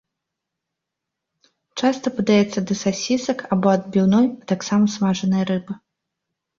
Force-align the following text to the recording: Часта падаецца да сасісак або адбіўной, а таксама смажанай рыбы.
Часта 1.83 2.07
падаецца 2.21 2.59
да 2.73 2.79
сасісак 2.83 3.47
або 3.57 3.67
адбіўной, 3.77 4.25
а 4.39 4.43
таксама 4.57 4.85
смажанай 4.99 5.43
рыбы. 5.57 5.73